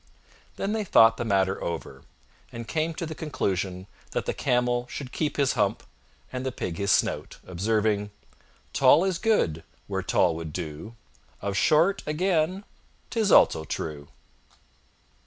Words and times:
Then 0.55 0.73
they 0.73 0.83
thought 0.83 1.17
the 1.17 1.23
matter 1.23 1.63
over 1.63 2.01
and 2.51 2.67
came 2.67 2.95
to 2.95 3.05
the 3.05 3.13
conclusion 3.13 3.85
that 4.13 4.25
the 4.25 4.33
Camel 4.33 4.87
should 4.87 5.11
keep 5.11 5.37
his 5.37 5.53
hump 5.53 5.83
and 6.33 6.43
the 6.43 6.51
Pig 6.51 6.79
his 6.79 6.91
snout, 6.91 7.37
observing, 7.45 8.09
"Tall 8.73 9.03
is 9.03 9.19
good, 9.19 9.63
where 9.85 10.01
tall 10.01 10.35
would 10.37 10.53
do; 10.53 10.95
of 11.39 11.55
short, 11.55 12.01
again, 12.07 12.63
'tis 13.11 13.31
also 13.31 13.63
true!" 13.63 14.07